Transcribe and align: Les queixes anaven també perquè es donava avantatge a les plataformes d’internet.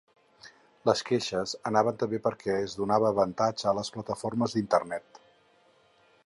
Les 0.89 1.01
queixes 1.09 1.53
anaven 1.71 1.99
també 2.03 2.19
perquè 2.29 2.55
es 2.63 2.77
donava 2.79 3.07
avantatge 3.11 3.69
a 3.73 3.75
les 3.81 3.93
plataformes 3.99 4.57
d’internet. 4.57 5.21